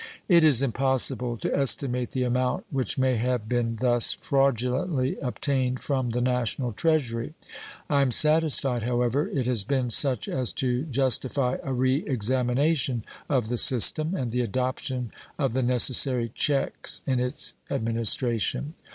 [0.27, 6.09] It is impossible to estimate the amount which may have been thus fraudulently obtained from
[6.09, 7.35] the National Treasury.
[7.87, 13.49] I am satisfied, however, it has been such as to justify a re examination of
[13.49, 18.73] the system and the adoption of the necessary checks in its administration.